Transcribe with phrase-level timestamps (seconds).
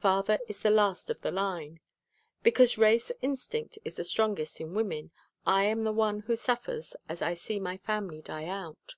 [0.00, 1.78] Father is the last of the line.
[2.42, 5.12] Because race instinct is the strongest in women,
[5.46, 8.96] I am the one who suffers as I see my family die out.